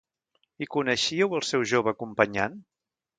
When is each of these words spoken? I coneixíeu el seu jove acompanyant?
I 0.65 0.67
coneixíeu 0.75 1.35
el 1.39 1.45
seu 1.49 1.65
jove 1.73 1.93
acompanyant? 1.95 2.57